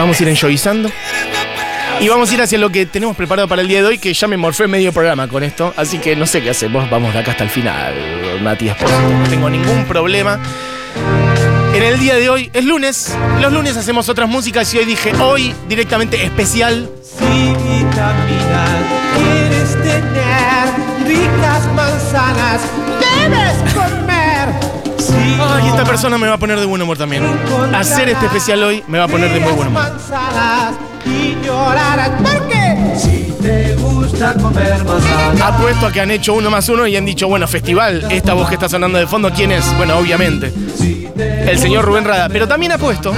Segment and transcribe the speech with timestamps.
[0.00, 0.90] Vamos a ir enjoyizando.
[2.00, 4.14] Y vamos a ir hacia lo que tenemos preparado para el día de hoy, que
[4.14, 5.74] ya me morfé medio programa con esto.
[5.76, 6.88] Así que no sé qué hacemos.
[6.88, 7.92] Vamos de acá hasta el final,
[8.42, 8.78] Matías.
[8.80, 10.40] No tengo ningún problema.
[11.74, 13.14] En el día de hoy es lunes.
[13.42, 16.88] Los lunes hacemos otras músicas y hoy dije hoy directamente especial.
[17.02, 18.82] Si caminar
[19.18, 22.62] quieres tener ricas manzanas,
[23.00, 24.29] debes comer.
[25.38, 27.24] Ay, esta persona me va a poner de buen humor también.
[27.74, 29.82] Hacer este especial hoy me va a poner de muy buen humor.
[29.82, 30.74] manzanas
[31.06, 35.40] y llorarás porque si te gusta comer manzanas.
[35.40, 38.48] Apuesto a que han hecho uno más uno y han dicho, bueno, festival, esta voz
[38.48, 39.76] que está sonando de fondo, ¿quién es?
[39.76, 40.52] Bueno, obviamente,
[41.18, 42.28] el señor Rubén Rada.
[42.28, 43.12] Pero también apuesto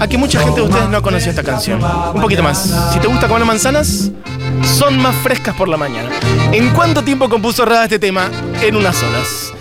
[0.00, 1.82] a que mucha gente de ustedes no conocía esta canción.
[2.14, 2.72] Un poquito más.
[2.92, 4.10] Si te gusta comer manzanas,
[4.78, 6.10] son más frescas por la mañana.
[6.52, 8.28] ¿En cuánto tiempo compuso Rada este tema?
[8.62, 9.52] En unas horas.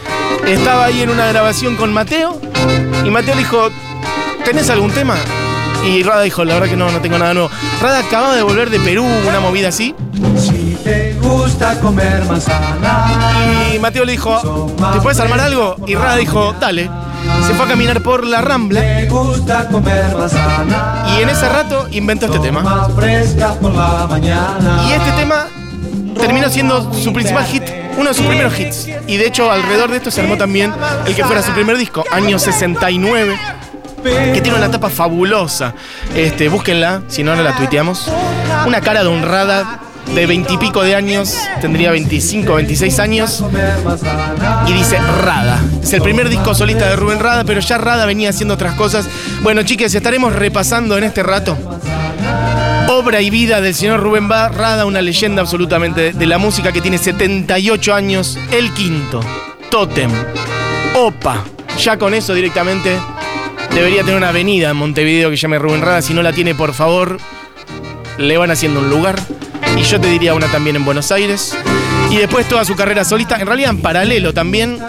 [0.46, 2.40] Estaba ahí en una grabación con Mateo
[3.06, 3.70] y Mateo le dijo,
[4.46, 5.16] ¿tenés algún tema?
[5.86, 7.50] Y Rada dijo, la verdad que no, no tengo nada nuevo.
[7.82, 9.96] Rada acababa de volver de Perú, una movida así.
[10.38, 13.74] Si te gusta comer manzanas.
[13.74, 15.76] Y Mateo le dijo, ¿te puedes armar algo?
[15.86, 16.90] Y Rada dijo, dale.
[17.46, 20.16] Se fue a caminar por la Rambla gusta comer
[21.18, 22.62] y en ese rato inventó este tema.
[22.62, 24.86] Más frescas por la mañana.
[24.88, 25.48] Y este tema
[26.18, 27.64] terminó siendo su principal hit,
[27.98, 28.88] uno de sus primeros hits.
[29.08, 30.74] Y de hecho, alrededor de esto se armó también
[31.06, 33.38] el que fuera su primer disco, año 69,
[34.34, 35.74] que tiene una tapa fabulosa.
[36.16, 38.10] Este, búsquenla, si no, no la tuiteamos.
[38.66, 39.82] Una cara de honrada
[40.14, 43.44] de veintipico de años, tendría 25, 26 años.
[44.68, 45.62] y dice Rada.
[45.82, 49.08] Es el primer disco solista de Rubén Rada, pero ya Rada venía haciendo otras cosas.
[49.42, 51.58] Bueno, chiques, estaremos repasando en este rato
[52.98, 56.82] obra y vida del señor Rubén Ba- Rada, una leyenda absolutamente de la música que
[56.82, 59.20] tiene 78 años, el quinto,
[59.70, 60.12] Totem,
[60.96, 61.44] Opa.
[61.80, 62.98] Ya con eso directamente
[63.74, 66.02] debería tener una avenida en Montevideo que llame Rubén Rada.
[66.02, 67.18] Si no la tiene, por favor,
[68.18, 69.20] le van haciendo un lugar.
[69.78, 71.56] Y yo te diría una también en Buenos Aires.
[72.10, 74.80] Y después toda su carrera solista, en realidad en paralelo también.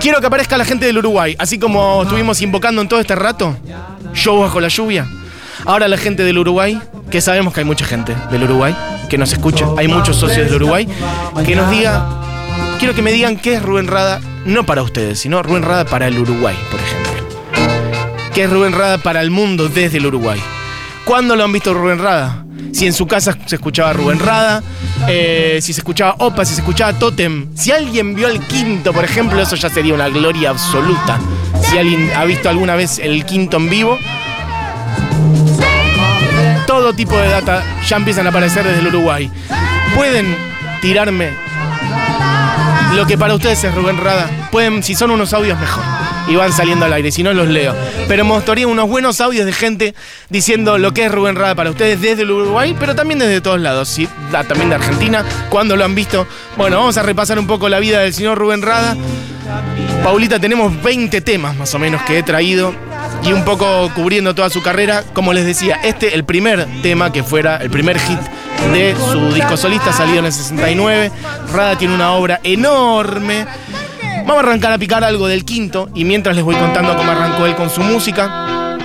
[0.00, 3.56] Quiero que aparezca la gente del Uruguay, así como estuvimos invocando en todo este rato.
[4.12, 5.06] Show bajo la lluvia.
[5.66, 8.74] Ahora la gente del Uruguay, que sabemos que hay mucha gente del Uruguay
[9.08, 10.86] que nos escucha, hay muchos socios del Uruguay,
[11.44, 12.06] que nos diga,
[12.78, 16.08] quiero que me digan qué es Rubén Rada, no para ustedes, sino Rubén Rada para
[16.08, 17.12] el Uruguay, por ejemplo.
[18.34, 20.40] ¿Qué es Rubén Rada para el mundo desde el Uruguay?
[21.04, 22.44] ¿Cuándo lo han visto Rubén Rada?
[22.72, 24.62] Si en su casa se escuchaba Rubén Rada,
[25.08, 27.48] eh, si se escuchaba Opa, si se escuchaba Totem.
[27.56, 31.18] Si alguien vio el quinto, por ejemplo, eso ya sería una gloria absoluta.
[31.62, 33.98] Si alguien ha visto alguna vez el quinto en vivo,
[36.80, 39.30] todo tipo de data ya empiezan a aparecer desde el Uruguay.
[39.94, 40.36] Pueden
[40.80, 41.30] tirarme
[42.94, 44.28] lo que para ustedes es Rubén Rada.
[44.50, 45.82] Pueden, si son unos audios, mejor.
[46.28, 47.74] Y van saliendo al aire, si no los leo.
[48.08, 49.94] Pero mostraría unos buenos audios de gente
[50.28, 53.60] diciendo lo que es Rubén Rada para ustedes desde el Uruguay, pero también desde todos
[53.60, 53.88] lados.
[53.88, 54.08] ¿sí?
[54.32, 56.26] Da- También de Argentina, cuando lo han visto.
[56.56, 58.96] Bueno, vamos a repasar un poco la vida del señor Rubén Rada.
[60.06, 62.72] Paulita, tenemos 20 temas más o menos que he traído
[63.24, 65.02] y un poco cubriendo toda su carrera.
[65.12, 68.20] Como les decía, este, el primer tema que fuera el primer hit
[68.72, 71.10] de su disco solista, salido en el 69.
[71.52, 73.48] Rada tiene una obra enorme.
[74.18, 77.44] Vamos a arrancar a picar algo del quinto y mientras les voy contando cómo arrancó
[77.44, 78.78] él con su música.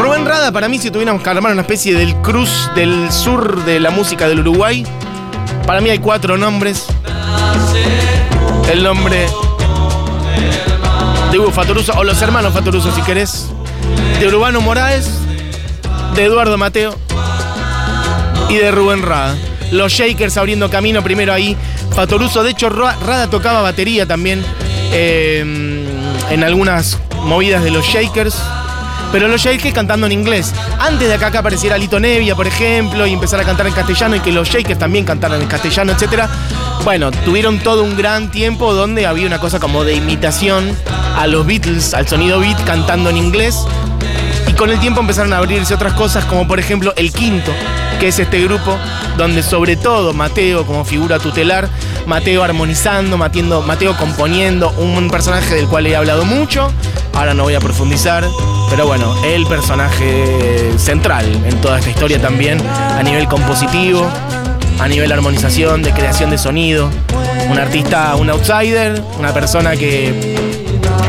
[0.00, 3.80] Rubén Rada, para mí, si tuviéramos que armar una especie del cruz del sur de
[3.80, 4.86] la música del Uruguay,
[5.66, 6.86] para mí hay cuatro nombres.
[8.72, 9.26] El nombre
[11.32, 13.46] de Hugo Fatoruso, o los hermanos Fatoruso si querés,
[14.20, 15.10] de Urbano Moraes,
[16.14, 16.94] de Eduardo Mateo
[18.48, 19.34] y de Rubén Rada.
[19.70, 21.56] Los Shakers abriendo camino primero ahí.
[21.94, 24.44] Fatoruso, de hecho, Ra- Rada tocaba batería también
[24.92, 25.40] eh,
[26.30, 28.36] en algunas movidas de los Shakers.
[29.12, 30.52] Pero los Shakers cantando en inglés.
[30.80, 34.16] Antes de que acá apareciera Lito Nevia, por ejemplo, y empezar a cantar en castellano
[34.16, 36.24] y que los Shakers también cantaran en castellano, etc.
[36.82, 40.76] Bueno, tuvieron todo un gran tiempo donde había una cosa como de imitación
[41.16, 43.66] a los Beatles, al sonido beat, cantando en inglés.
[44.48, 47.52] Y con el tiempo empezaron a abrirse otras cosas, como por ejemplo El Quinto,
[48.02, 48.76] que es este grupo
[49.16, 51.68] donde sobre todo Mateo como figura tutelar,
[52.04, 56.72] Mateo armonizando, Mateo, Mateo componiendo, un personaje del cual he hablado mucho,
[57.14, 58.24] ahora no voy a profundizar,
[58.70, 64.10] pero bueno, el personaje central en toda esta historia también, a nivel compositivo,
[64.80, 66.90] a nivel armonización, de creación de sonido,
[67.48, 70.34] un artista, un outsider, una persona que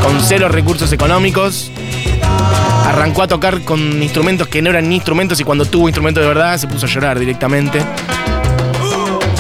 [0.04, 1.72] con cero recursos económicos
[2.86, 6.28] arrancó a tocar con instrumentos que no eran ni instrumentos y cuando tuvo instrumentos de
[6.28, 7.84] verdad se puso a llorar directamente.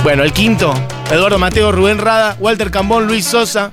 [0.03, 0.73] Bueno, el quinto,
[1.11, 3.71] Eduardo Mateo, Rubén Rada, Walter Cambón, Luis Sosa,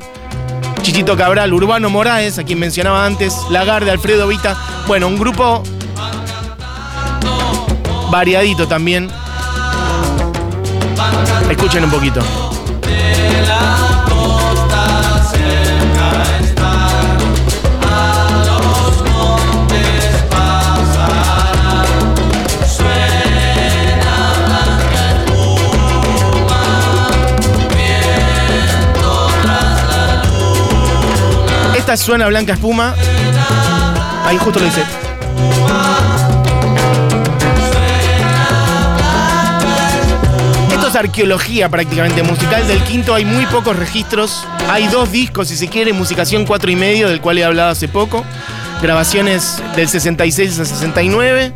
[0.82, 4.56] Chichito Cabral, Urbano Moraes, a quien mencionaba antes, Lagarde, Alfredo Vita.
[4.86, 5.62] Bueno, un grupo
[8.10, 9.10] variadito también.
[11.50, 12.20] Escuchen un poquito.
[31.96, 32.94] Suena blanca espuma.
[34.24, 34.82] Ahí justo lo dice.
[40.72, 42.66] Esto es arqueología prácticamente musical.
[42.68, 44.46] Del quinto hay muy pocos registros.
[44.68, 47.88] Hay dos discos, si se quiere, Musicación 4 y medio, del cual he hablado hace
[47.88, 48.24] poco.
[48.80, 51.52] Grabaciones del 66 al 69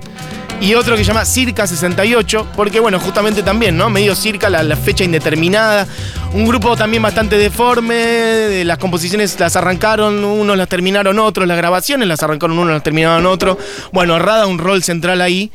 [0.60, 3.90] y otro que se llama Circa 68, porque bueno, justamente también, ¿no?
[3.90, 5.86] Medio Circa, la, fecha indeterminada.
[6.34, 12.08] Un grupo también bastante deforme, las composiciones las arrancaron, unos las terminaron otros, las grabaciones
[12.08, 13.56] las arrancaron unos, las terminaron otros.
[13.92, 15.52] Bueno, Rada un rol central ahí.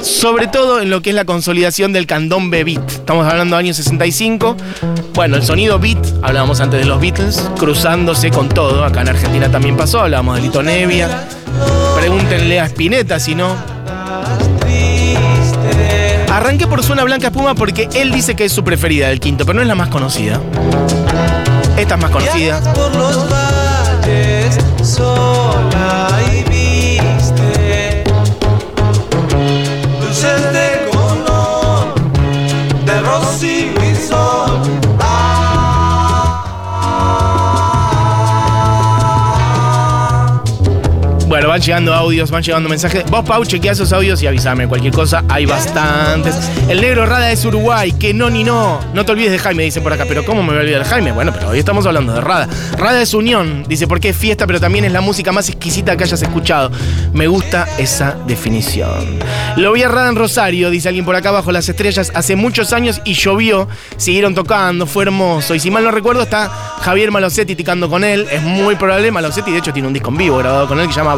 [0.00, 2.90] Sobre todo en lo que es la consolidación del candombe beat.
[2.90, 4.56] Estamos hablando de años 65.
[5.12, 8.82] Bueno, el sonido beat, hablábamos antes de los Beatles, cruzándose con todo.
[8.82, 11.28] Acá en Argentina también pasó, hablábamos de Lito Nevia.
[11.96, 13.75] Pregúntenle a Spinetta si no.
[16.36, 19.56] Arranqué por Suena Blanca Espuma porque él dice que es su preferida del quinto, pero
[19.56, 20.38] no es la más conocida.
[21.78, 22.74] Esta es más conocida.
[22.74, 23.26] Por los
[41.56, 43.10] van llegando audios, van llegando mensajes.
[43.10, 45.24] Vos, Pau, chequea esos audios y avísame cualquier cosa.
[45.26, 46.36] Hay bastantes.
[46.68, 48.78] El negro Rada es Uruguay, que no ni no.
[48.92, 50.04] No te olvides de Jaime, dicen por acá.
[50.06, 51.12] Pero ¿cómo me voy a olvidar de Jaime?
[51.12, 52.46] Bueno, pero hoy estamos hablando de Rada.
[52.76, 56.04] Rada es unión, dice, porque es fiesta, pero también es la música más exquisita que
[56.04, 56.70] hayas escuchado.
[57.14, 59.18] Me gusta esa definición.
[59.56, 62.74] Lo vi a Rada en Rosario, dice alguien por acá bajo las estrellas, hace muchos
[62.74, 63.66] años y llovió.
[63.96, 65.54] Siguieron tocando, fue hermoso.
[65.54, 66.50] Y si mal no recuerdo, está
[66.82, 68.26] Javier Malosetti ticando con él.
[68.30, 69.10] Es muy probable.
[69.10, 71.14] Malosetti, de hecho, tiene un disco en vivo grabado con él que se llama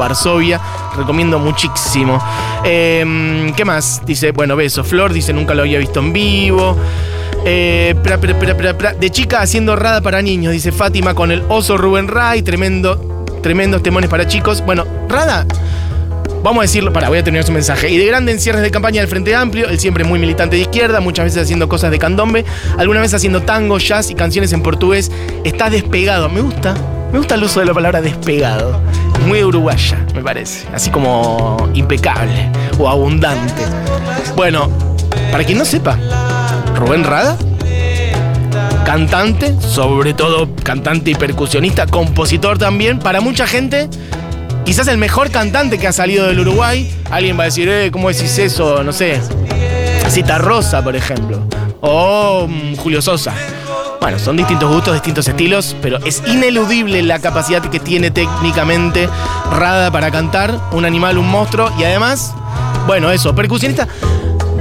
[0.97, 2.23] Recomiendo muchísimo.
[2.65, 4.03] Eh, ¿Qué más?
[4.05, 4.85] Dice, bueno, beso.
[4.85, 6.77] Flor dice, nunca lo había visto en vivo.
[7.45, 7.95] Eh.
[9.01, 12.43] De chica haciendo rada para niños, dice Fátima con el oso Rubén Ray.
[12.43, 14.65] Tremendo, tremendos temones para chicos.
[14.65, 15.47] Bueno, Rada.
[16.43, 17.91] Vamos a decirlo, para, voy a terminar su mensaje.
[17.91, 20.63] Y de grande en cierres de campaña del Frente Amplio, él siempre muy militante de
[20.63, 22.45] izquierda, muchas veces haciendo cosas de candombe,
[22.77, 25.11] alguna vez haciendo tango, jazz y canciones en portugués.
[25.43, 26.77] Está despegado, me gusta,
[27.13, 28.81] me gusta el uso de la palabra despegado.
[29.27, 30.67] Muy uruguaya, me parece.
[30.75, 33.65] Así como impecable o abundante.
[34.37, 34.71] Bueno,
[35.31, 35.99] para quien no sepa,
[36.77, 37.37] Rubén Rada,
[38.85, 43.89] cantante, sobre todo cantante y percusionista, compositor también, para mucha gente,
[44.65, 46.91] quizás el mejor cantante que ha salido del Uruguay.
[47.11, 48.83] Alguien va a decir, eh, ¿cómo decís eso?
[48.85, 49.21] No sé.
[50.09, 51.47] Cita Rosa, por ejemplo.
[51.81, 53.35] O mm, Julio Sosa.
[54.01, 59.09] Bueno, son distintos gustos, distintos estilos, pero es ineludible la capacidad que tiene técnicamente
[59.51, 60.59] Rada para cantar.
[60.73, 62.33] Un animal, un monstruo y además,
[62.87, 63.89] bueno, eso, percusionista.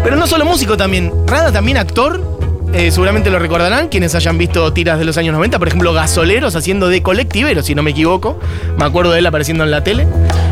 [0.03, 1.13] Pero no solo músico también.
[1.27, 2.36] Rada también actor.
[2.73, 6.55] Eh, seguramente lo recordarán quienes hayan visto tiras de los años 90, por ejemplo, Gasoleros
[6.55, 8.39] haciendo de colectivero, si no me equivoco.
[8.77, 10.07] Me acuerdo de él apareciendo en la tele.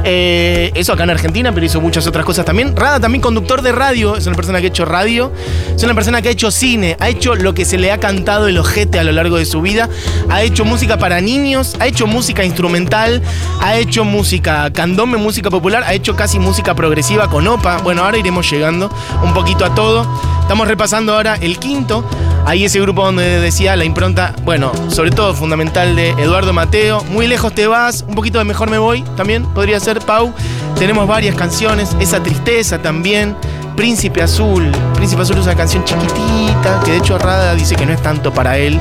[0.06, 2.76] Eh, eso acá en Argentina, pero hizo muchas otras cosas también.
[2.76, 5.32] Rada también conductor de radio, es una persona que ha hecho radio,
[5.76, 8.48] es una persona que ha hecho cine, ha hecho lo que se le ha cantado
[8.48, 9.90] el ojete a lo largo de su vida,
[10.30, 13.22] ha hecho música para niños, ha hecho música instrumental,
[13.62, 17.80] ha hecho música candombe, música popular, ha hecho casi música progresiva con OPA.
[17.80, 18.92] Bueno, ahora iremos llegando
[19.24, 20.08] un poquito a todo.
[20.42, 22.05] Estamos repasando ahora el quinto.
[22.46, 27.04] Ahí ese grupo donde decía la impronta, bueno, sobre todo fundamental de Eduardo Mateo.
[27.06, 30.32] Muy lejos te vas, un poquito de Mejor me voy también, podría ser Pau.
[30.78, 33.36] Tenemos varias canciones, esa tristeza también.
[33.76, 34.72] Príncipe Azul.
[34.94, 38.32] Príncipe Azul es una canción chiquitita, que de hecho Rada dice que no es tanto
[38.32, 38.80] para él,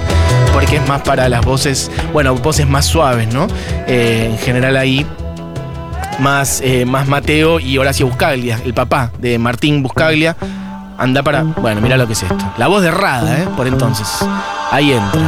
[0.52, 3.48] porque es más para las voces, bueno, voces más suaves, ¿no?
[3.86, 5.06] Eh, en general ahí
[6.18, 10.36] más, eh, más Mateo y Horacio Buscaglia, el papá de Martín Buscaglia.
[10.98, 11.42] Anda para.
[11.42, 12.52] Bueno, mira lo que es esto.
[12.56, 13.48] La voz de Rada, ¿eh?
[13.56, 14.08] Por entonces.
[14.70, 15.22] Ahí entra.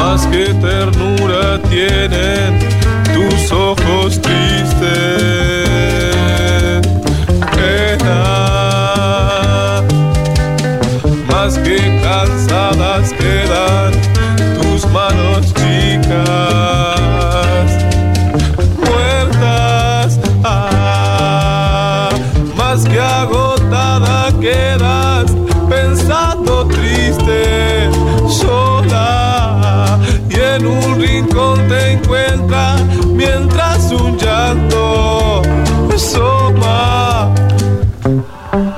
[0.00, 2.58] Más que ternura tienen
[3.14, 5.66] tus ojos tristes.
[7.54, 8.22] Pena.
[11.30, 14.05] Más que cansadas quedan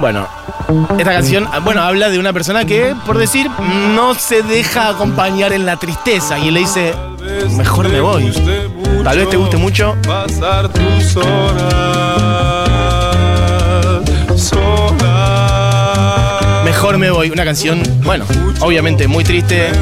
[0.00, 0.26] Bueno,
[0.98, 3.50] esta canción, ah, bueno, habla de una persona que, por decir,
[3.94, 6.94] no se deja acompañar en la tristeza y le dice,
[7.56, 8.32] mejor me voy.
[9.02, 9.96] Tal vez te guste mucho.
[10.06, 12.58] Pasar tus horas
[16.64, 17.30] Mejor me voy.
[17.30, 18.24] Una canción, bueno,
[18.60, 19.72] obviamente muy triste,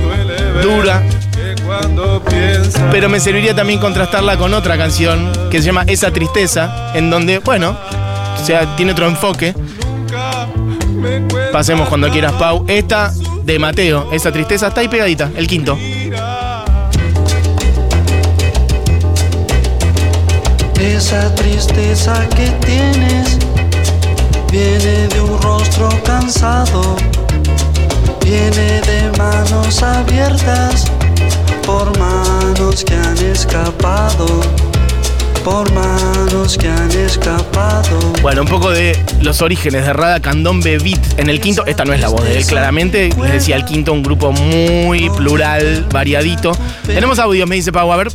[0.62, 1.02] dura,
[2.90, 7.38] pero me serviría también contrastarla con otra canción que se llama Esa Tristeza, en donde,
[7.40, 7.76] bueno,
[8.40, 9.54] o sea, tiene otro enfoque.
[11.52, 12.64] Pasemos cuando quieras, Pau.
[12.68, 13.12] Esta
[13.44, 15.78] de Mateo, Esa Tristeza, está ahí pegadita, el quinto.
[20.80, 23.38] Esa tristeza que tienes
[24.50, 26.96] viene de un rostro cansado,
[28.22, 30.90] viene de manos abiertas
[31.66, 34.40] por manos que han escapado,
[35.44, 37.98] por manos que han escapado.
[38.22, 41.66] Bueno, un poco de los orígenes de Rada Candombe Beat en el quinto.
[41.66, 43.10] Esta no es la voz de él, claramente.
[43.20, 46.52] Les decía, el quinto, un grupo muy plural, variadito.
[46.86, 48.12] Tenemos audio, me dice Pau, a ver.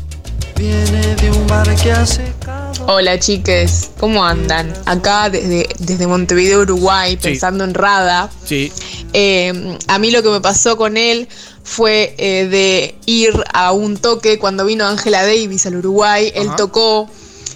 [0.55, 2.71] Viene de un mar que ha secado.
[2.87, 4.73] Hola chiques, ¿cómo andan?
[4.85, 8.29] Acá desde, desde Montevideo, Uruguay, pensando en Rada.
[8.45, 8.71] Sí.
[9.13, 11.27] Eh, a mí lo que me pasó con él
[11.63, 16.31] fue eh, de ir a un toque cuando vino Angela Davis al Uruguay.
[16.35, 17.09] Él tocó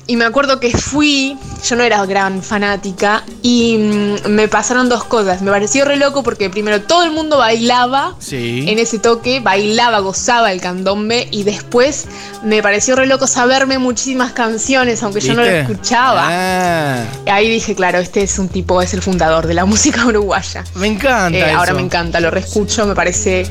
[0.07, 5.03] y me acuerdo que fui, yo no era gran fanática, y mm, me pasaron dos
[5.03, 5.41] cosas.
[5.41, 8.65] Me pareció re loco porque primero todo el mundo bailaba Sí.
[8.67, 12.05] en ese toque, bailaba, gozaba el candombe y después
[12.43, 16.27] me pareció re loco saberme muchísimas canciones, aunque yo no lo escuchaba.
[16.29, 20.63] Ah, Ahí dije, claro, este es un tipo, es el fundador de la música uruguaya.
[20.75, 21.37] me encanta.
[21.37, 23.47] Eh, ahora me encanta, lo reescucho, me parece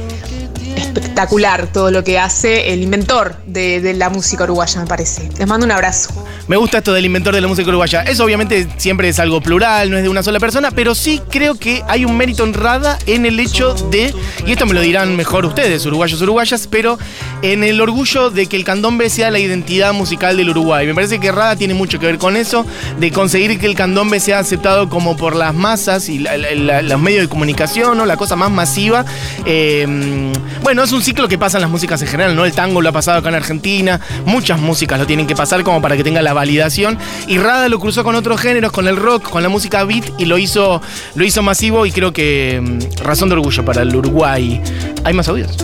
[1.14, 5.30] espectacular todo lo que hace el inventor de, la música uruguaya, me parece.
[5.38, 6.10] Les mando un abrazo.
[6.48, 8.02] Me gusta esto del inventor de la música uruguaya.
[8.02, 11.54] Eso obviamente siempre es algo plural, no es de una sola persona, pero sí creo
[11.54, 14.12] que hay un mérito en Rada en el hecho de,
[14.44, 16.98] y esto me lo dirán mejor ustedes, uruguayos, uruguayas, pero
[17.42, 20.84] en el orgullo de que el candombe sea la identidad musical del Uruguay.
[20.88, 22.66] Me parece que Rada tiene mucho que ver con eso,
[22.98, 27.22] de conseguir que el candombe sea aceptado como por las masas y la- los medios
[27.22, 28.04] de comunicación, ¿no?
[28.04, 29.04] La cosa más masiva.
[29.46, 32.44] Eh, bueno, es un ciclo que pasa en las músicas en general, ¿no?
[32.46, 35.82] El tango lo ha pasado acá en Argentina, muchas músicas lo tienen que pasar como
[35.82, 36.98] para que tenga la validación.
[37.28, 40.24] Y Rada lo cruzó con otros géneros, con el rock, con la música beat y
[40.24, 40.80] lo hizo,
[41.14, 44.60] lo hizo masivo y creo que mm, razón de orgullo para el Uruguay.
[45.04, 45.56] ¿Hay más audios?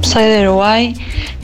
[0.00, 0.94] Soy de Uruguay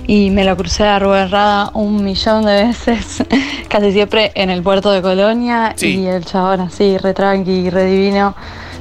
[0.07, 3.23] y me lo crucé a Rubén Rada un millón de veces,
[3.69, 6.00] casi siempre en el puerto de Colonia Sí.
[6.00, 8.35] y el chabón así, re tranqui, re divino,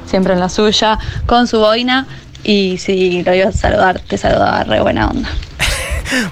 [0.06, 2.08] siempre en la suya, con su boina
[2.44, 5.30] y si lo ibas a saludar, te saludaba re buena onda.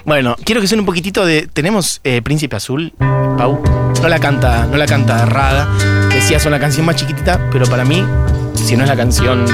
[0.04, 1.48] Bueno, quiero que suene un poquitito de.
[1.50, 3.62] Tenemos eh, Príncipe Azul, Pau.
[4.02, 5.68] No la canta, no la canta Rada.
[6.12, 8.04] Decía es una canción más chiquitita, pero para mí,
[8.56, 9.46] si no es la canción,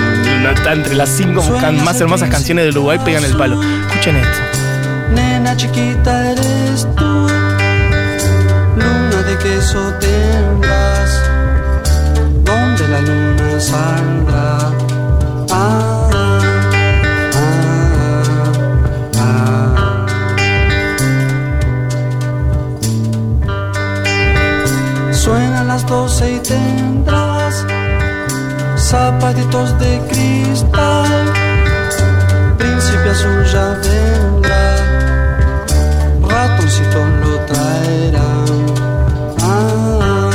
[0.42, 3.60] no está entre las cinco can- más hermosas canciones del Uruguay, pegan el palo.
[3.88, 4.38] Escuchen esto.
[5.14, 7.04] Nena chiquita eres tú,
[8.76, 11.22] luna de queso tendrás,
[12.42, 14.58] donde la luna saldrá.
[15.52, 15.95] Ah,
[25.76, 27.66] las doce y tendrás
[28.78, 31.32] zapatitos de cristal
[32.56, 34.64] príncipe azul ya vendrá,
[36.30, 38.46] ratoncito lo traerán.
[39.42, 40.30] Ah,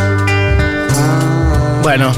[0.91, 1.79] ah.
[1.81, 2.12] Bueno,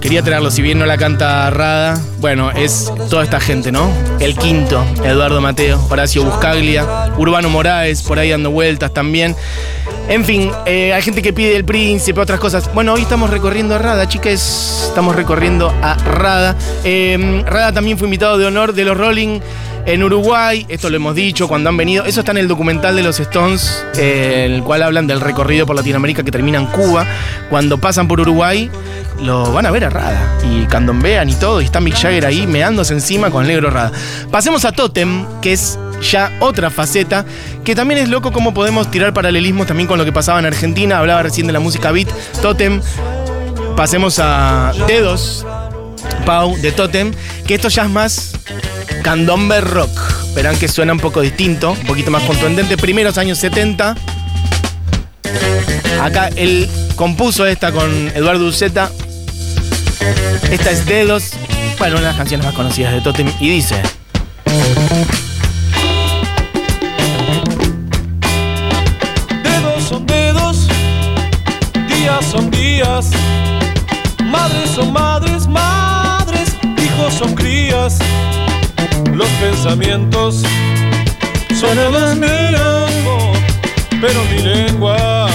[0.00, 0.50] quería tenerlo.
[0.50, 3.90] Si bien no la canta Rada, bueno, es toda esta gente, ¿no?
[4.20, 9.34] El quinto, Eduardo Mateo, Horacio Buscaglia, Urbano Moraes, por ahí dando vueltas también.
[10.08, 12.72] En fin, eh, hay gente que pide el príncipe, otras cosas.
[12.74, 14.86] Bueno, hoy estamos recorriendo a Rada, chicas.
[14.88, 16.56] Estamos recorriendo a Rada.
[16.84, 19.40] Eh, Rada también fue invitado de honor de los Rolling
[19.86, 20.66] en Uruguay.
[20.68, 22.04] Esto lo hemos dicho cuando han venido.
[22.04, 25.66] Eso está en el documental de los Stones, eh, en el cual hablan del recorrido
[25.66, 27.06] por Latinoamérica que termina en Cuba.
[27.50, 28.70] Cuando pasan por Uruguay,
[29.20, 30.38] lo van a ver a Rada.
[30.50, 31.60] Y candombean y todo.
[31.60, 33.92] Y está Mick Jagger ahí meándose encima con el negro Rada.
[34.30, 37.24] Pasemos a Totem, que es ya otra faceta,
[37.64, 40.98] que también es loco cómo podemos tirar paralelismos también con lo que pasaba en Argentina.
[40.98, 42.08] Hablaba recién de la música beat,
[42.40, 42.80] Totem.
[43.76, 45.46] Pasemos a Dedos,
[46.24, 47.12] Pau, de Totem,
[47.46, 48.32] que esto ya es más
[49.02, 49.90] candombe rock.
[50.34, 52.76] Verán que suena un poco distinto, un poquito más contundente.
[52.76, 53.96] Primeros años 70.
[56.00, 58.90] Acá él compuso esta con Eduardo Uceta.
[60.50, 61.32] Esta es Dedos.
[61.78, 63.30] Bueno, una de las canciones más conocidas de Totem.
[63.40, 63.80] Y dice.
[69.42, 70.68] Dedos son dedos,
[71.88, 73.10] días son días,
[74.24, 75.11] madres son madres,
[77.12, 77.98] son crías,
[79.12, 80.42] los pensamientos
[81.58, 82.90] son todos míos,
[84.00, 85.28] pero mi lengua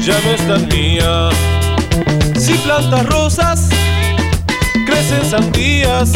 [0.00, 1.30] ya no es tan mía.
[2.38, 3.68] Si plantas rosas,
[4.86, 6.12] crecen sandías.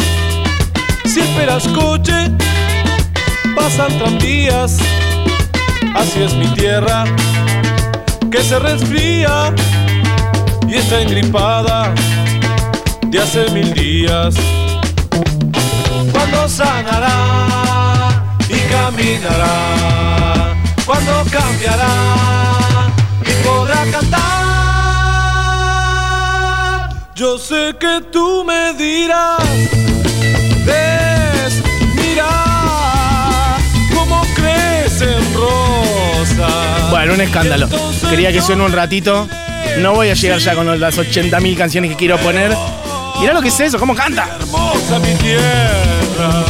[1.05, 2.29] Si esperas coche,
[3.55, 4.77] pasan tranvías.
[5.95, 7.05] Así es mi tierra,
[8.31, 9.53] que se resfría
[10.67, 11.93] y está engripada
[13.11, 14.35] de hace mil días.
[16.11, 21.87] Cuando sanará y caminará, cuando cambiará
[23.21, 24.19] y podrá cantar.
[27.15, 29.39] Yo sé que tú me dirás,
[30.65, 31.63] ves,
[31.95, 33.57] mira
[33.93, 36.89] cómo crecen rosas.
[36.91, 37.67] Bueno, un escándalo.
[38.09, 39.27] Quería que suene un ratito.
[39.79, 42.55] No voy a llegar ya con las 80.000 canciones que quiero poner.
[43.19, 44.37] Mirá lo que es eso, cómo canta.
[44.39, 46.43] hermosa mi tierra.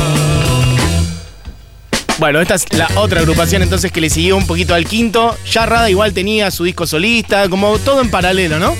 [2.19, 5.37] Bueno, esta es la otra agrupación entonces que le siguió un poquito al quinto.
[5.49, 8.75] Ya Rada igual tenía su disco solista, como todo en paralelo, ¿no?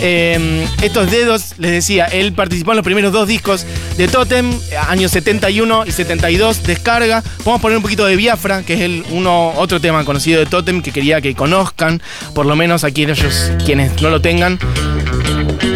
[0.00, 4.52] Eh, estos dedos, les decía, él participó en los primeros dos discos de Totem,
[4.88, 7.22] años 71 y 72, descarga.
[7.44, 10.46] Vamos a poner un poquito de Biafra, que es el uno, otro tema conocido de
[10.46, 12.00] Totem que quería que conozcan,
[12.34, 14.58] por lo menos aquí ellos quienes no lo tengan.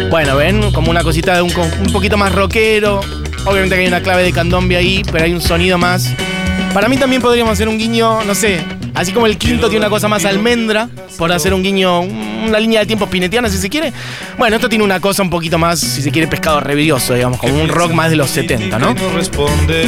[0.09, 3.01] Bueno, ven, como una cosita de un, un poquito más rockero.
[3.45, 6.09] Obviamente que hay una clave de candombe ahí, pero hay un sonido más.
[6.73, 8.59] Para mí también podríamos hacer un guiño, no sé,
[8.93, 12.81] así como el quinto tiene una cosa más almendra, por hacer un guiño, una línea
[12.81, 13.91] de tiempo pinetiana si se quiere.
[14.37, 17.59] Bueno, esto tiene una cosa un poquito más, si se quiere, pescado revidioso, digamos, como
[17.59, 18.93] un rock más de los 70, ¿no?
[19.15, 19.85] Responde.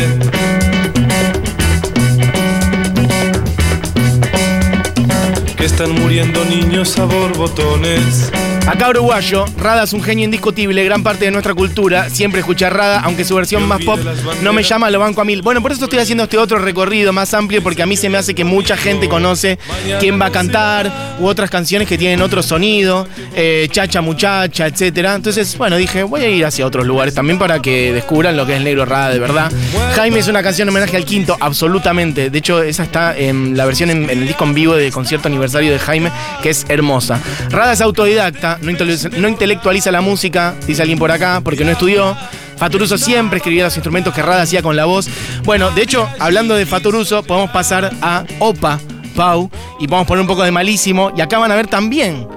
[5.55, 8.31] Que están muriendo niños a borbotones.
[8.68, 12.10] Acá uruguayo, Rada es un genio indiscutible, gran parte de nuestra cultura.
[12.10, 14.00] Siempre escucha Rada, aunque su versión más pop
[14.43, 15.41] no me llama, lo banco a mil.
[15.41, 18.17] Bueno, por eso estoy haciendo este otro recorrido más amplio, porque a mí se me
[18.17, 19.60] hace que mucha gente conoce
[20.00, 25.15] quién va a cantar, u otras canciones que tienen otro sonido, eh, chacha muchacha, etcétera.
[25.15, 28.56] Entonces, bueno, dije, voy a ir hacia otros lugares también para que descubran lo que
[28.56, 29.52] es Negro Rada de verdad.
[29.95, 32.30] Jaime es una canción en homenaje al quinto, absolutamente.
[32.30, 35.28] De hecho, esa está en la versión en, en el disco en vivo de concierto
[35.28, 37.19] aniversario de Jaime, que es hermosa.
[37.50, 41.71] Rada es autodidacta, no intele- no intelectualiza la música, dice alguien por acá, porque no
[41.71, 42.15] estudió.
[42.58, 45.10] Faturuso siempre escribía los instrumentos que Rada hacía con la voz.
[45.45, 48.80] Bueno, de hecho, hablando de Faturuso, podemos pasar a Opa,
[49.15, 51.12] Pau, y podemos poner un poco de malísimo.
[51.17, 52.28] Y acá van a ver también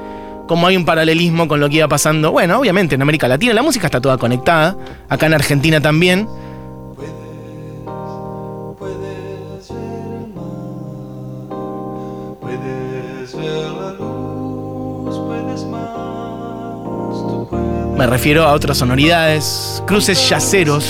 [0.48, 2.32] cómo hay un paralelismo con lo que iba pasando.
[2.32, 4.76] Bueno, obviamente en América Latina la música está toda conectada.
[5.10, 6.26] Acá en Argentina también.
[17.96, 20.84] Me refiero a otras sonoridades, cruces yaceros.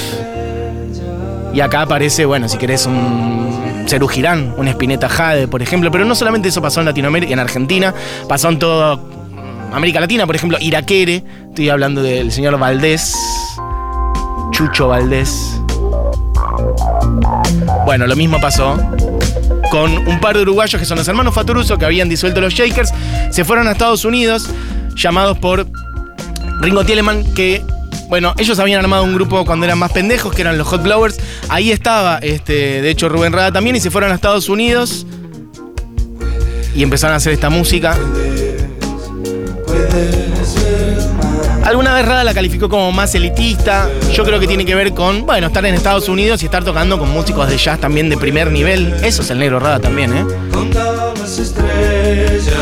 [1.52, 5.90] Y acá aparece, bueno, si querés, un Cerú Girán, un Spinetta Jade, por ejemplo.
[5.90, 7.94] Pero no solamente eso pasó en Latinoamérica, en Argentina,
[8.28, 8.98] pasó en toda
[9.72, 11.22] América Latina, por ejemplo, Iraquere.
[11.48, 13.14] Estoy hablando del señor Valdés,
[14.50, 15.60] Chucho Valdés.
[17.84, 18.76] Bueno, lo mismo pasó
[19.70, 22.92] con un par de uruguayos que son los hermanos Faturuso, que habían disuelto los Shakers,
[23.30, 24.48] se fueron a Estados Unidos,
[24.94, 25.66] llamados por
[26.64, 27.62] Ringo Tieleman, que,
[28.08, 31.18] bueno, ellos habían armado un grupo cuando eran más pendejos, que eran los Hot Blowers.
[31.50, 35.06] Ahí estaba, este, de hecho, Rubén Rada también, y se fueron a Estados Unidos
[36.74, 37.98] y empezaron a hacer esta música.
[41.64, 43.90] Alguna vez Rada la calificó como más elitista.
[44.14, 46.98] Yo creo que tiene que ver con, bueno, estar en Estados Unidos y estar tocando
[46.98, 48.94] con músicos de jazz también de primer nivel.
[49.02, 50.24] Eso es el negro Rada también, ¿eh?
[51.38, 52.52] Estrellas,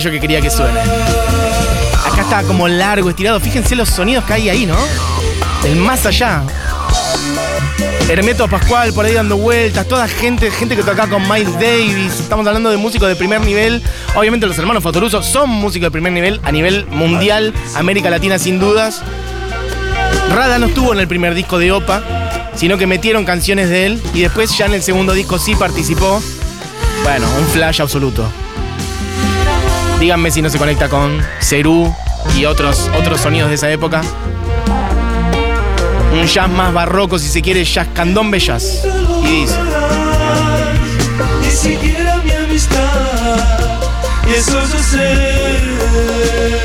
[0.00, 0.80] estribillo que quería que suene.
[0.80, 3.38] Acá está como largo, estirado.
[3.40, 4.76] Fíjense los sonidos que hay ahí, ¿no?
[5.64, 6.42] El más allá.
[8.08, 12.18] Hermeto Pascual por ahí dando vueltas, toda gente, gente que toca con Miles Davis.
[12.18, 13.82] Estamos hablando de músicos de primer nivel.
[14.16, 18.58] Obviamente los hermanos Fatoruso son músicos de primer nivel a nivel mundial, América Latina sin
[18.58, 19.02] dudas.
[20.34, 22.02] Rada no estuvo en el primer disco de Opa.
[22.56, 26.20] sino que metieron canciones de él y después ya en el segundo disco sí participó.
[27.04, 28.28] Bueno, un flash absoluto.
[30.00, 31.94] Díganme si no se conecta con Cerú
[32.34, 34.00] y otros, otros sonidos de esa época.
[36.14, 38.82] Un jazz más barroco, si se quiere, jazz candombe jazz.
[39.22, 39.54] Y dice.
[41.42, 43.58] Ni siquiera mi amistad,
[44.26, 46.59] y eso yo sé.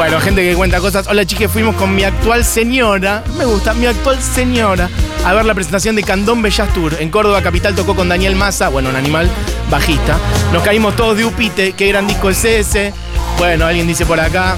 [0.00, 1.06] Bueno, gente que cuenta cosas.
[1.08, 3.22] Hola chicas, fuimos con mi actual señora.
[3.36, 4.88] Me gusta, mi actual señora.
[5.26, 6.96] A ver la presentación de Candombe Jazz Tour.
[7.00, 9.28] En Córdoba Capital tocó con Daniel Massa, bueno, un animal
[9.68, 10.16] bajista.
[10.54, 12.94] Nos caímos todos de Upite, qué gran disco es ese.
[13.36, 14.56] Bueno, alguien dice por acá.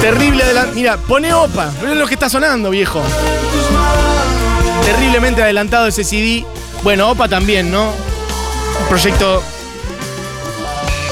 [0.00, 0.74] Terrible adelantado.
[0.74, 1.70] Mira, pone OPA.
[1.88, 3.00] Es lo que está sonando, viejo.
[4.84, 6.44] Terriblemente adelantado ese CD.
[6.82, 7.84] Bueno, OPA también, ¿no?
[8.80, 9.41] Un proyecto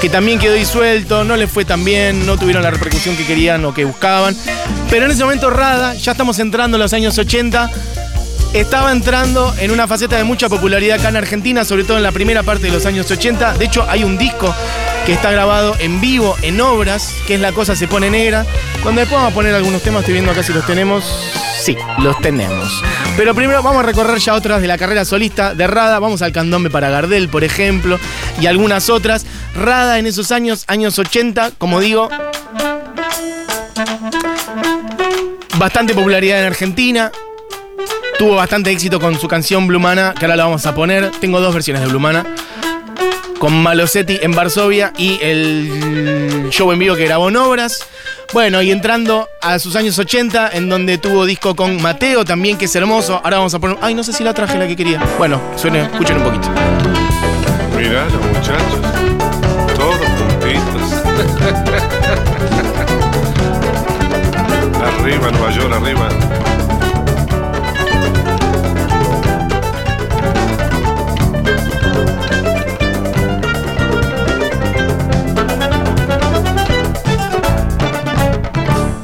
[0.01, 3.65] que también quedó disuelto, no le fue tan bien, no tuvieron la repercusión que querían
[3.67, 4.35] o que buscaban.
[4.89, 7.71] Pero en ese momento Rada, ya estamos entrando en los años 80,
[8.55, 12.13] estaba entrando en una faceta de mucha popularidad acá en Argentina, sobre todo en la
[12.13, 13.59] primera parte de los años 80.
[13.59, 14.55] De hecho, hay un disco
[15.05, 18.47] que está grabado en vivo, en obras, que es La Cosa Se Pone Negra,
[18.83, 21.50] donde después vamos a poner algunos temas, estoy viendo acá si los tenemos.
[21.61, 22.83] Sí, los tenemos.
[23.19, 25.99] Pero primero vamos a recorrer ya otras de la carrera solista de Rada.
[25.99, 27.99] Vamos al candombe para Gardel, por ejemplo,
[28.41, 29.27] y algunas otras.
[29.55, 32.09] Rada en esos años, años 80, como digo,
[35.59, 37.13] bastante popularidad en Argentina.
[38.19, 41.11] Tuvo bastante éxito con su canción Blumana, que ahora la vamos a poner.
[41.21, 42.25] Tengo dos versiones de Blumana.
[43.39, 47.87] Con Malosetti en Varsovia y el show en vivo que grabó en Obras.
[48.33, 52.67] Bueno, y entrando a sus años 80, en donde tuvo disco con Mateo también, que
[52.67, 53.21] es hermoso.
[53.25, 53.77] Ahora vamos a poner.
[53.81, 55.03] Ay, no sé si la traje la que quería.
[55.19, 56.49] Bueno, suene, escuchen un poquito.
[57.77, 58.79] Mira los muchachos,
[59.75, 61.03] todos juntitos.
[65.01, 66.09] arriba, Nueva York, arriba.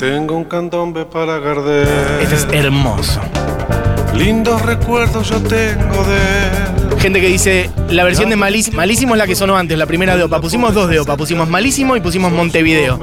[0.08, 1.88] Tengo un candombe para Gardel.
[2.22, 3.20] Este es hermoso.
[4.14, 6.16] Lindos recuerdos yo tengo de
[6.46, 7.00] él.
[7.00, 10.16] Gente que dice, la versión de Malísimo, Malísimo es la que sonó antes, la primera
[10.16, 10.40] de Opa.
[10.40, 13.00] Pusimos dos de Opa, pusimos Malísimo y pusimos Montevideo.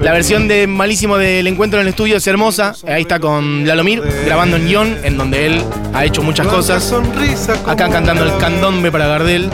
[0.00, 2.74] La versión de Malísimo del encuentro en el estudio es hermosa.
[2.88, 5.62] Ahí está con Lalomir, grabando en guion, en donde él
[5.94, 6.82] ha hecho muchas cosas.
[6.82, 9.48] Sonrisa Acá cantando el candombe para Gardel.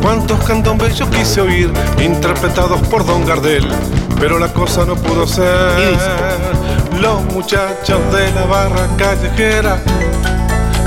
[0.00, 1.70] Cuántos candombes yo quise oír,
[2.02, 3.66] interpretados por Don Gardel,
[4.20, 5.96] pero la cosa no pudo ser.
[7.00, 9.78] Los muchachos de la barra callejera,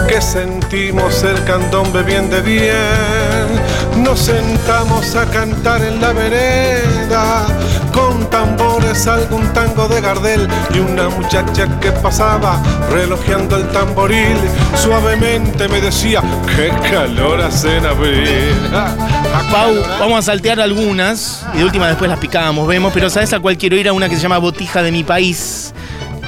[0.07, 7.45] que sentimos el candombe bien de bien, nos sentamos a cantar en la vereda,
[7.93, 8.25] con
[8.71, 14.37] tambores algún tango de Gardel y una muchacha que pasaba relojeando el tamboril,
[14.75, 16.21] suavemente me decía,
[16.55, 18.55] qué calor hace en abril.
[19.51, 23.41] Pau, vamos a saltear algunas y de última después las picábamos, vemos, pero ¿sabes a
[23.41, 23.89] cuál quiero ir?
[23.89, 25.73] A una que se llama Botija de mi país,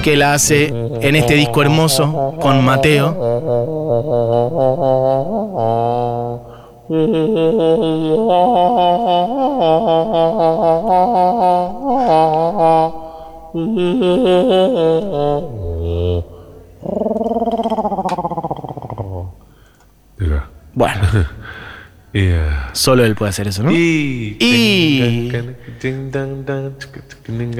[0.02, 0.66] que la hace
[1.00, 3.14] en este disco hermoso con Mateo.
[20.74, 21.00] Bueno,
[22.16, 22.70] Yeah.
[22.74, 23.72] solo él puede hacer eso, ¿no?
[23.72, 24.36] Y...
[24.38, 25.32] Y-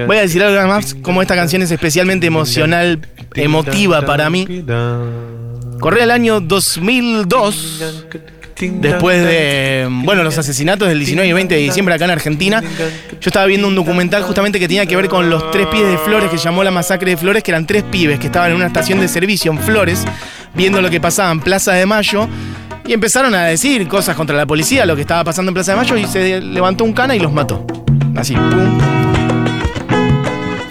[0.07, 3.01] Voy a decir algo más, como esta canción es especialmente emocional,
[3.35, 4.47] emotiva para mí.
[5.81, 7.83] Corría el año 2002,
[8.57, 12.63] después de, bueno, los asesinatos del 19 y 20 de diciembre acá en Argentina.
[12.63, 15.99] Yo estaba viendo un documental justamente que tenía que ver con los tres pibes de
[15.99, 18.67] Flores, que llamó la masacre de Flores, que eran tres pibes que estaban en una
[18.67, 20.05] estación de servicio en Flores,
[20.55, 22.29] viendo lo que pasaba en Plaza de Mayo.
[22.87, 25.79] Y empezaron a decir cosas contra la policía, lo que estaba pasando en Plaza de
[25.79, 27.67] Mayo, y se levantó un cana y los mató.
[28.15, 28.79] Así, pum.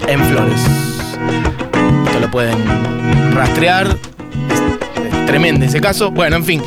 [0.07, 0.61] En Flores.
[2.05, 2.55] Esto lo pueden
[3.33, 4.12] rastrear.
[5.25, 6.11] Tremendo ese caso.
[6.11, 6.61] Bueno, en fin.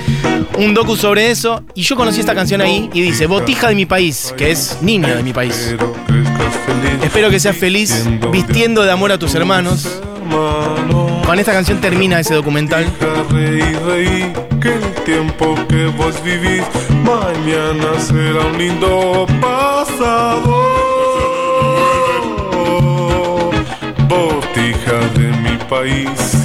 [0.59, 1.62] Un docu sobre eso.
[1.75, 5.16] Y yo conocí esta canción ahí y dice, Botija de mi país, que es niño
[5.16, 5.75] de mi país.
[7.03, 10.01] Espero que seas feliz vistiendo de amor a tus hermanos.
[11.27, 12.87] Con esta canción termina ese documental.
[17.05, 20.64] Mañana será un lindo pasado.
[24.09, 26.36] Botija de mi país,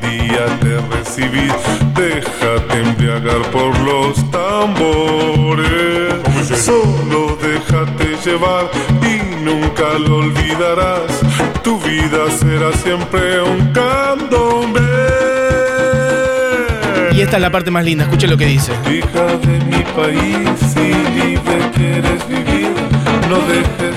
[0.00, 1.52] día de recibir.
[1.94, 6.14] Déjate embriagar por los tambores.
[6.62, 8.70] Solo déjate llevar
[9.02, 11.20] y nunca lo olvidarás.
[11.62, 14.80] Tu vida será siempre un candombe.
[17.12, 18.72] Y esta es la parte más linda, escuche lo que dice.
[18.84, 22.74] Hija de mi país, si libre quieres vivir,
[23.30, 23.95] no dejes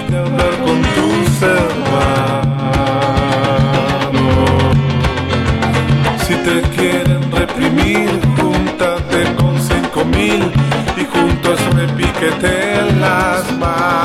[6.49, 10.51] te quieren reprimir, júntate con cinco mil
[10.97, 13.99] y juntos repiqueten las manos.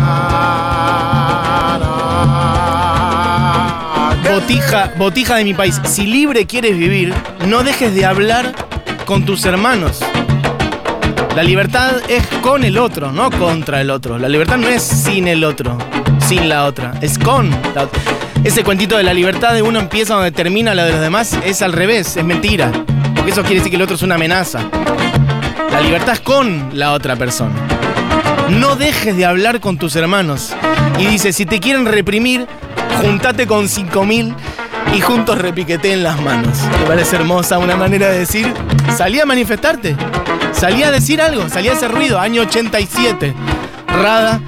[4.30, 7.14] Botija, botija de mi país, si libre quieres vivir,
[7.46, 8.52] no dejes de hablar
[9.06, 10.00] con tus hermanos.
[11.34, 14.18] La libertad es con el otro, no contra el otro.
[14.18, 15.78] La libertad no es sin el otro,
[16.28, 18.02] sin la otra, es con la otra.
[18.44, 21.62] Ese cuentito de la libertad de uno empieza donde termina la de los demás es
[21.62, 22.70] al revés, es mentira.
[23.16, 24.60] Porque eso quiere decir que el otro es una amenaza.
[25.72, 27.54] La libertad es con la otra persona.
[28.50, 30.54] No dejes de hablar con tus hermanos.
[30.98, 32.46] Y dice, si te quieren reprimir,
[33.00, 34.34] juntate con 5000
[34.94, 36.58] y juntos repiqueteen las manos.
[36.80, 38.52] Me parece hermosa una manera de decir,
[38.94, 39.96] salí a manifestarte,
[40.52, 43.34] salí a decir algo, salí a hacer ruido, año 87.
[43.88, 44.40] Rada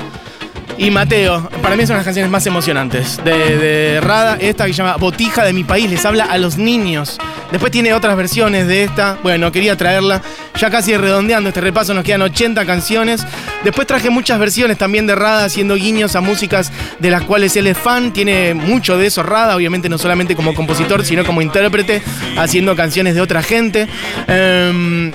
[0.79, 4.79] y Mateo, para mí son las canciones más emocionantes de, de Rada, esta que se
[4.79, 7.19] llama Botija de mi país, les habla a los niños.
[7.51, 10.21] Después tiene otras versiones de esta, bueno, quería traerla,
[10.59, 13.25] ya casi redondeando este repaso, nos quedan 80 canciones.
[13.65, 17.69] Después traje muchas versiones también de Rada, haciendo guiños a músicas de las cuales él
[17.69, 22.03] es fan, tiene mucho de eso Rada, obviamente no solamente como compositor, sino como intérprete,
[22.37, 23.89] haciendo canciones de otra gente.
[24.27, 25.13] Em,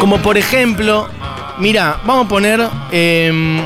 [0.00, 1.08] como por ejemplo,
[1.58, 2.60] mira, vamos a poner...
[2.90, 3.60] em,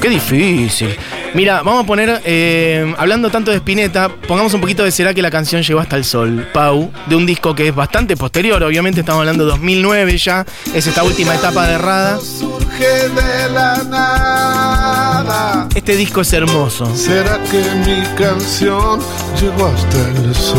[0.00, 0.96] Qué difícil.
[1.34, 5.20] Mira, vamos a poner, eh, hablando tanto de Spinetta, pongamos un poquito de Será que
[5.20, 9.00] la canción llegó hasta el sol, Pau, de un disco que es bastante posterior, obviamente
[9.00, 12.18] estamos hablando de 2009 ya, es esta última etapa de Rada.
[12.20, 15.68] Surge de la nada.
[15.74, 16.86] Este disco es hermoso.
[16.96, 19.00] ¿Será que mi canción
[19.38, 20.56] llegó hasta el sol?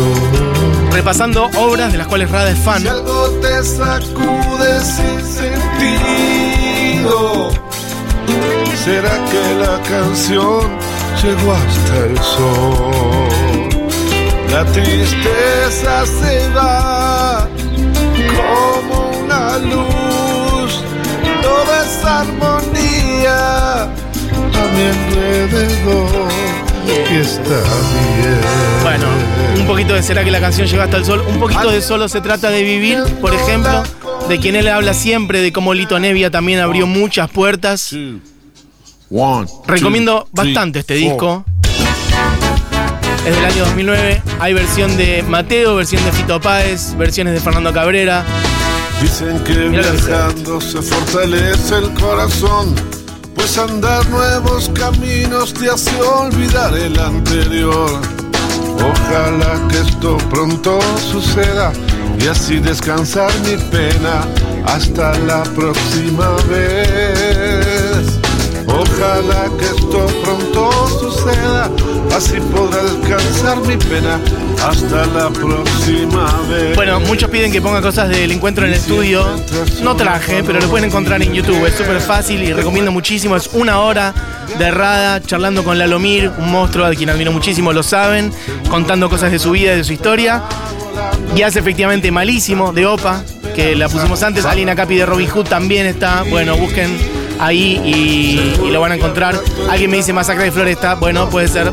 [0.92, 2.82] Repasando obras de las cuales Rada es fan.
[2.82, 5.20] Si algo te sacude sin
[6.96, 7.50] sentido,
[8.84, 10.62] ¿será que la canción
[11.22, 13.68] llegó hasta el sol?
[14.50, 17.48] La tristeza se va
[18.36, 20.82] como una luz,
[21.42, 26.28] toda esa armonía a mi alrededor
[27.10, 27.60] y está
[28.16, 28.40] bien.
[28.82, 29.06] Bueno,
[29.56, 32.08] un poquito de Será que la canción llegó hasta el sol, un poquito de Solo
[32.08, 33.82] se trata de vivir, por ejemplo,
[34.28, 37.94] de quien él habla siempre, de cómo Lito Nevia también abrió muchas puertas.
[39.66, 41.44] Recomiendo bastante este disco.
[43.26, 44.22] Es del año 2009.
[44.40, 48.24] Hay versión de Mateo, versión de Fito Páez, versiones de Fernando Cabrera.
[49.00, 52.74] Dicen que Mira lo que viajando se fortalece el corazón,
[53.34, 58.00] pues andar nuevos caminos te hace olvidar el anterior.
[58.76, 60.80] Ojalá que esto pronto
[61.12, 61.72] suceda
[62.20, 64.26] y así descansar mi pena
[64.66, 67.67] hasta la próxima vez.
[68.98, 71.70] Ojalá que esto pronto suceda,
[72.16, 74.18] así podré alcanzar mi pena
[74.66, 76.74] hasta la próxima vez.
[76.74, 79.24] Bueno, muchos piden que ponga cosas del encuentro en el estudio.
[79.84, 81.64] No traje, pero lo pueden encontrar en YouTube.
[81.64, 83.36] Es súper fácil y recomiendo muchísimo.
[83.36, 84.12] Es una hora
[84.58, 88.32] de errada charlando con Lalomir, un monstruo a quien admiro muchísimo, lo saben,
[88.68, 90.42] contando cosas de su vida y de su historia.
[91.36, 93.22] Y hace efectivamente malísimo de Opa,
[93.54, 94.44] que la pusimos antes.
[94.44, 96.24] Alina Capi de Robin Hood también está.
[96.24, 96.98] Bueno, busquen
[97.40, 99.40] ahí y, lo van a encontrar.
[99.70, 100.94] Alguien me dice Masacre de Floresta.
[100.94, 101.72] Bueno, puede ser.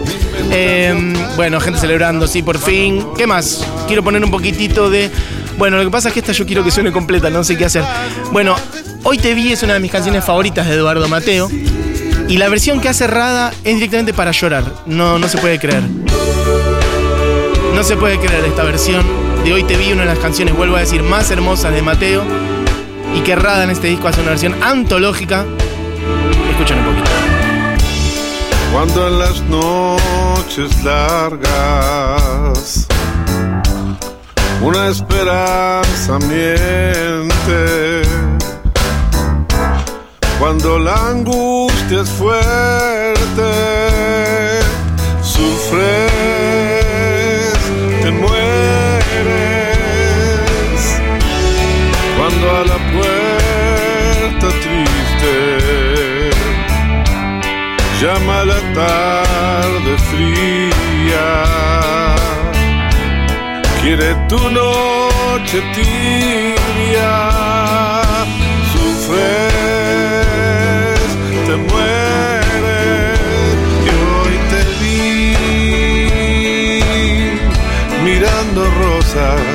[0.51, 3.05] Eh, bueno, gente celebrando, sí, por fin.
[3.17, 3.65] ¿Qué más?
[3.87, 5.11] Quiero poner un poquitito de.
[5.57, 7.65] Bueno, lo que pasa es que esta yo quiero que suene completa, no sé qué
[7.65, 7.83] hacer.
[8.31, 8.55] Bueno,
[9.03, 11.49] Hoy Te Vi es una de mis canciones favoritas de Eduardo Mateo.
[12.27, 14.63] Y la versión que hace Rada es directamente para llorar.
[14.87, 15.83] No, no se puede creer.
[17.75, 19.05] No se puede creer esta versión
[19.43, 22.23] de Hoy Te Vi, una de las canciones, vuelvo a decir, más hermosas de Mateo.
[23.15, 25.45] Y que Rada en este disco hace una versión antológica.
[26.51, 27.09] Escuchen un poquito.
[28.71, 32.87] Cuando en las noches largas
[34.61, 38.01] una esperanza miente,
[40.39, 43.51] cuando la angustia es fuerte,
[45.21, 46.84] sufres,
[52.49, 55.33] a la puerta triste
[58.01, 61.27] llama la tarde fría.
[63.81, 67.13] quiere tu noche tibia.
[68.71, 69.89] Sufres,
[71.47, 73.19] te mueres
[73.85, 75.35] y hoy te vi
[78.03, 79.54] mirando rosas.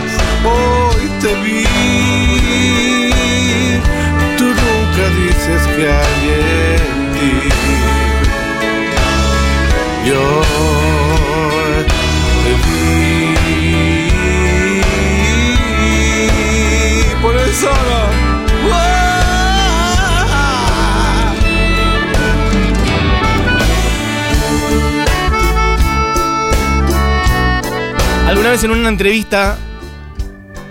[28.51, 29.57] Alguna vez en una entrevista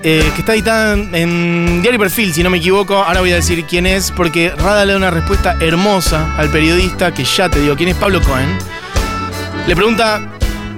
[0.03, 3.35] eh, que está editada en, en Diario Perfil, si no me equivoco, ahora voy a
[3.35, 7.61] decir quién es, porque Rada le da una respuesta hermosa al periodista, que ya te
[7.61, 8.49] digo quién es Pablo Cohen.
[9.65, 10.29] Le pregunta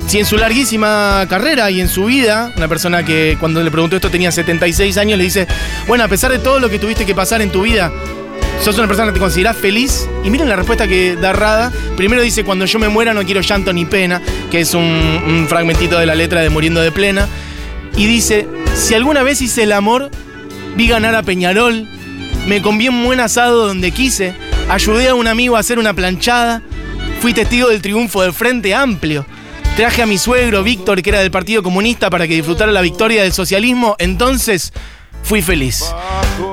[0.05, 3.95] si en su larguísima carrera y en su vida, una persona que cuando le preguntó
[3.95, 5.47] esto tenía 76 años, le dice,
[5.87, 7.91] bueno, a pesar de todo lo que tuviste que pasar en tu vida,
[8.61, 10.07] ¿sos una persona que te considerás feliz?
[10.23, 11.71] Y miren la respuesta que da Rada.
[11.97, 14.21] Primero dice, cuando yo me muera no quiero llanto ni pena,
[14.51, 17.27] que es un, un fragmentito de la letra de Muriendo de Plena.
[17.97, 20.11] Y dice, si alguna vez hice el amor,
[20.75, 21.87] vi ganar a Peñarol,
[22.47, 24.33] me comí un buen asado donde quise,
[24.69, 26.61] ayudé a un amigo a hacer una planchada,
[27.19, 29.25] fui testigo del triunfo del Frente Amplio,
[29.75, 33.23] traje a mi suegro Víctor, que era del Partido Comunista, para que disfrutara la victoria
[33.23, 34.71] del socialismo, entonces
[35.23, 35.83] fui feliz.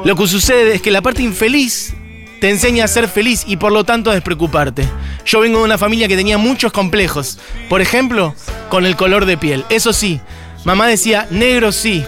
[0.04, 1.94] Lo que sucede es que la parte infeliz
[2.40, 4.88] te enseña a ser feliz y por lo tanto a despreocuparte.
[5.24, 8.34] Yo vengo de una familia que tenía muchos complejos, por ejemplo,
[8.68, 9.64] con el color de piel.
[9.68, 10.20] Eso sí,
[10.64, 12.04] mamá decía, negros sí,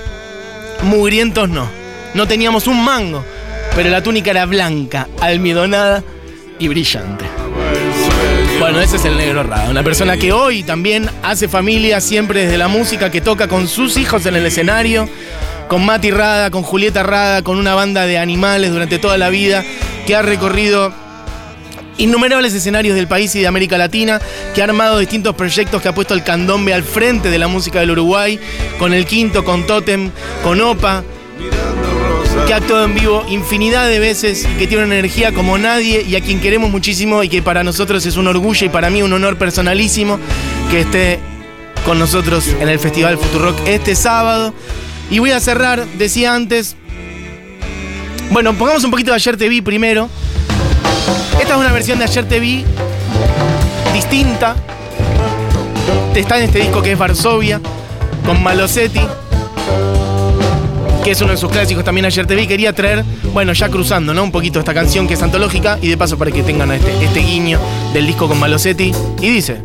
[0.82, 1.68] mugrientos no.
[2.14, 3.24] No teníamos un mango,
[3.74, 6.02] pero la túnica era blanca, almidonada
[6.58, 7.24] y brillante.
[8.58, 12.58] Bueno, ese es el negro Rada, una persona que hoy también hace familia siempre desde
[12.58, 15.08] la música, que toca con sus hijos en el escenario,
[15.66, 19.64] con Mati Rada, con Julieta Rada, con una banda de animales durante toda la vida,
[20.10, 20.92] que ha recorrido
[21.96, 24.20] innumerables escenarios del país y de América Latina,
[24.52, 27.78] que ha armado distintos proyectos, que ha puesto el candombe al frente de la música
[27.78, 28.40] del Uruguay,
[28.76, 30.10] con el quinto, con Totem,
[30.42, 31.04] con Opa,
[32.44, 36.02] que ha actuado en vivo infinidad de veces y que tiene una energía como nadie
[36.02, 39.04] y a quien queremos muchísimo y que para nosotros es un orgullo y para mí
[39.04, 40.18] un honor personalísimo
[40.72, 41.20] que esté
[41.86, 44.54] con nosotros en el Festival Futurock este sábado.
[45.08, 46.74] Y voy a cerrar, decía antes,
[48.30, 50.08] bueno, pongamos un poquito de Ayer Te Vi primero.
[51.40, 52.64] Esta es una versión de Ayer Te Vi
[53.92, 54.56] distinta.
[56.14, 57.60] Está en este disco que es Varsovia,
[58.24, 59.00] con Malosetti,
[61.04, 62.46] que es uno de sus clásicos también Ayer Te Vi.
[62.46, 64.22] Quería traer, bueno, ya cruzando, ¿no?
[64.22, 67.20] Un poquito esta canción que es antológica y de paso para que tengan este, este
[67.20, 67.58] guiño
[67.92, 68.92] del disco con Malosetti.
[69.20, 69.60] Y dice.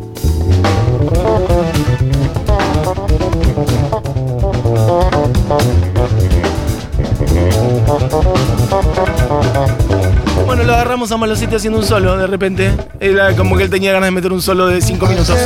[11.10, 12.72] A Malosetti haciendo un solo de repente.
[12.98, 15.36] Era como que él tenía ganas de meter un solo de 5 minutos.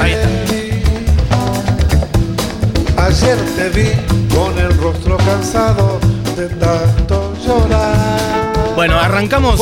[0.00, 0.28] Ahí está.
[3.06, 3.88] Ayer te vi
[4.34, 6.00] con el rostro cansado
[6.36, 8.52] de tanto llorar.
[8.74, 9.60] Bueno, arrancamos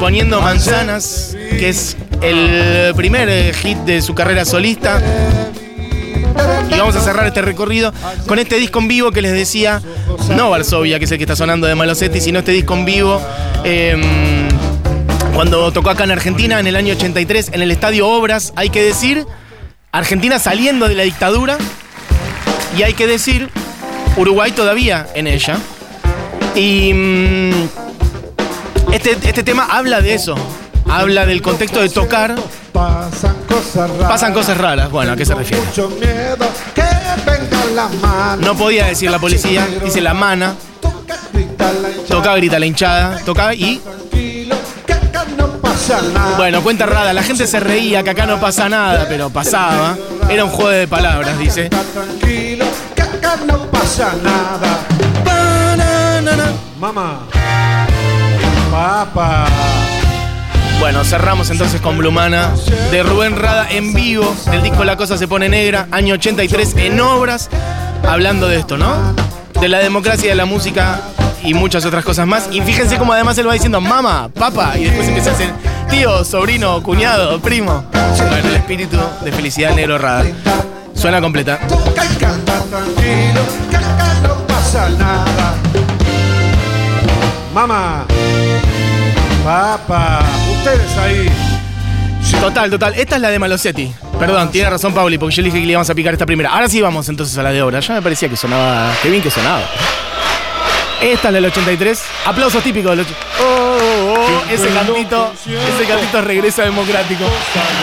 [0.00, 5.02] poniendo Manzanas, que es el primer eh, hit de su carrera solista.
[6.70, 7.92] Y vamos a cerrar este recorrido
[8.26, 9.82] con este disco en vivo que les decía,
[10.34, 13.20] no Varsovia, que es el que está sonando de Malosetti, sino este disco en vivo.
[13.64, 14.47] eh,
[15.38, 18.82] cuando tocó acá en Argentina en el año 83 en el Estadio Obras, hay que
[18.82, 19.24] decir,
[19.92, 21.58] Argentina saliendo de la dictadura
[22.76, 23.48] y hay que decir,
[24.16, 25.58] Uruguay todavía en ella.
[26.56, 27.68] Y mm,
[28.92, 30.34] este, este tema habla de eso,
[30.88, 32.34] habla del contexto de tocar.
[32.72, 34.08] Pasan cosas raras.
[34.08, 34.90] Pasan cosas raras.
[34.90, 35.62] Bueno, ¿a qué se refiere?
[38.40, 42.08] No podía decir la policía, dice la mana, Toca, grita la hinchada.
[42.08, 43.80] tocaba, grita la hinchada, tocaba y.
[46.36, 49.96] Bueno, cuenta rara, la gente se reía que acá no pasa nada, pero pasaba.
[50.28, 51.64] Era un juego de palabras, dice.
[51.64, 54.80] Está tranquilo, que acá no pasa nada.
[56.78, 57.20] Mamá.
[58.70, 59.46] Papá.
[60.78, 62.50] Bueno, cerramos entonces con Blumana
[62.90, 67.00] de Rubén Rada en vivo del disco La Cosa se pone negra, año 83 en
[67.00, 67.48] obras,
[68.06, 68.94] hablando de esto, ¿no?
[69.60, 71.00] De la democracia de la música
[71.42, 72.48] y muchas otras cosas más.
[72.52, 75.52] Y fíjense cómo además él va diciendo mamá, papá, y después empieza a decir
[75.88, 77.84] tío, sobrino, cuñado, primo.
[77.92, 80.24] Bueno, el espíritu de felicidad negro Rada.
[80.94, 81.58] Suena completa.
[84.22, 85.54] No pasa nada.
[87.54, 88.04] Mamá.
[89.44, 90.20] Papá.
[90.52, 91.28] Ustedes ahí.
[92.40, 92.94] Total, total.
[92.94, 93.92] Esta es la de Malosetti.
[94.18, 96.50] Perdón, tiene razón Pauli, porque yo le dije que le íbamos a picar esta primera.
[96.50, 97.80] Ahora sí vamos entonces a la de obra.
[97.80, 98.92] Ya me parecía que sonaba.
[99.02, 99.62] Qué bien que sonaba.
[101.00, 102.02] Esta es la del 83.
[102.26, 103.47] Aplausos típicos del 83.
[104.50, 107.24] Ese cantito, ese cantito regresa democrático.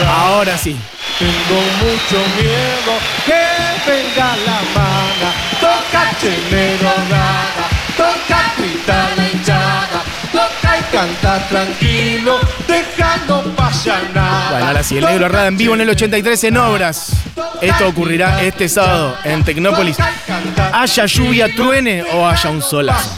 [0.07, 0.75] Ahora sí.
[1.19, 5.31] Tengo mucho miedo que venga la mana,
[5.61, 14.49] toca chelero nada, toca gritar la hinchada, toca y canta tranquilo, deja no pasa nada.
[14.51, 17.11] Bueno, ahora sí, el negro Rada en vivo en el 83 en obras.
[17.61, 19.97] Esto ocurrirá este sábado en Tecnópolis.
[20.73, 23.15] Haya lluvia, truene o haya un solazo.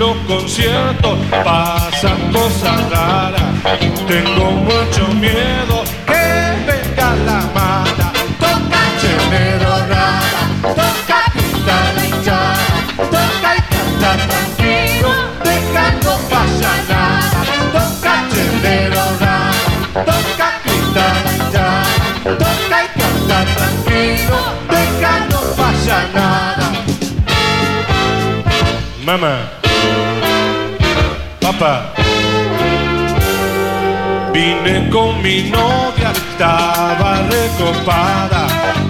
[0.00, 3.42] Los conciertos pasan cosas raras.
[4.08, 6.24] Tengo mucho miedo que
[6.66, 8.08] venga la mala.
[8.44, 10.42] Toca chelero rara,
[10.80, 15.10] toca gritar la hinchada, toca y cantar tranquilo,
[15.44, 17.40] deja no pasa nada.
[17.74, 21.84] Toca chelero rara, toca gritar la hinchada,
[22.24, 24.38] toca y cantar tranquilo,
[24.74, 26.66] deja no pasa nada.
[29.04, 29.60] Mamá,
[34.32, 38.46] vine con mi novia, estaba recopada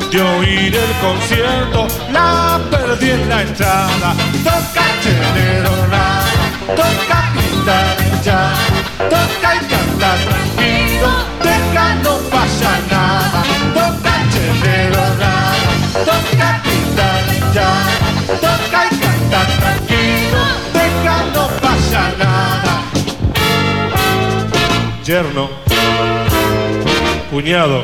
[0.09, 4.14] de oír el concierto, la perdí en la entrada.
[4.45, 6.47] Toca chelero rara,
[6.77, 8.53] toca gritar ya,
[9.09, 11.11] toca y cantar tranquilo,
[11.43, 13.43] deja no pasa nada.
[13.75, 17.89] Toca chelero rara, toca gritar ya,
[25.11, 25.51] Yerno,
[27.33, 27.83] cuñado.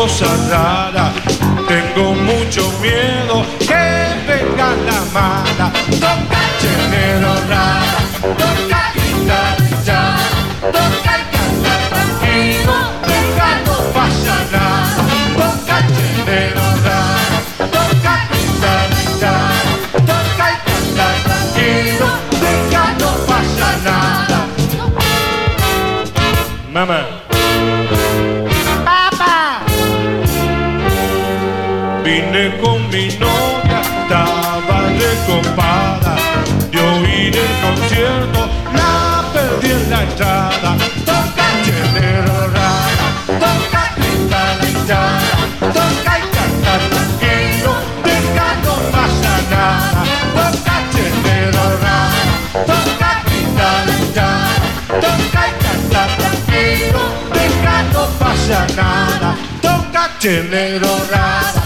[0.00, 1.12] Pasan cosas raras.
[1.68, 3.74] Tengo mucho miedo que
[4.26, 5.72] venga la mala.
[5.90, 8.69] Toca chelero rara, toca
[40.20, 40.76] entrada.
[41.06, 47.72] Toca chelero rara, toca gritar la hinchada, toca y cantar tranquilo,
[48.04, 50.02] deja no pasa nada.
[50.36, 52.32] Toca chelero rara,
[52.66, 54.66] toca gritar la hinchada,
[55.00, 57.02] toca y cantar tranquilo,
[57.32, 59.36] deja no pasa nada.
[59.62, 61.59] Toca chelero rara,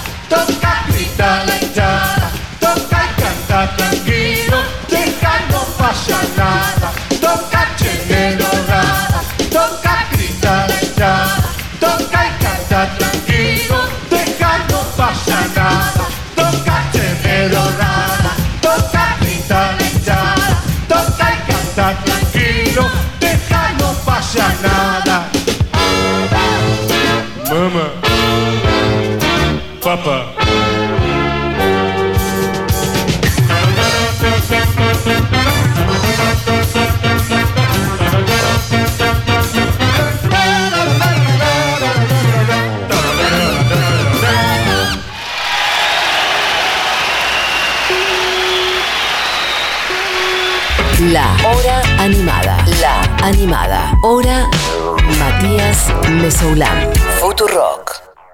[56.25, 56.91] Matías Mesoulán.
[57.21, 57.84] Futurock.